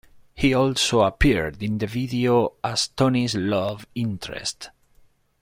He 0.33 0.51
also 0.51 1.01
appeared 1.01 1.61
in 1.61 1.77
the 1.77 1.85
video 1.85 2.53
as 2.63 2.87
Toni's 2.87 3.35
love 3.35 3.85
interest. 3.93 4.71